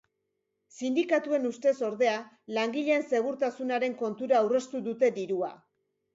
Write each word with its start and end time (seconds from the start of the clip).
Sindikatuen 0.77 1.45
ustez, 1.49 1.73
ordea, 1.89 2.15
langileen 2.59 3.07
segurtasunaren 3.11 3.97
kontura 4.01 4.41
aurreztu 4.41 4.85
dute 4.91 5.13
dirua. 5.21 5.55